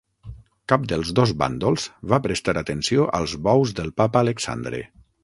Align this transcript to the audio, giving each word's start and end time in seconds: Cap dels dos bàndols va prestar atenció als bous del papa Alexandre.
Cap 0.71 0.85
dels 0.91 1.11
dos 1.19 1.33
bàndols 1.41 1.85
va 2.13 2.19
prestar 2.25 2.55
atenció 2.63 3.05
als 3.19 3.37
bous 3.49 3.75
del 3.81 3.93
papa 4.03 4.25
Alexandre. 4.27 4.81